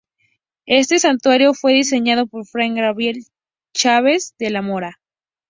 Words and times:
Este 0.65 0.97
santuario 0.97 1.53
fue 1.53 1.73
diseñado 1.73 2.25
por 2.25 2.47
fray 2.47 2.73
Gabriel 2.73 3.19
Chavez 3.75 4.33
De 4.39 4.49
La 4.49 4.63
Mora. 4.63 4.99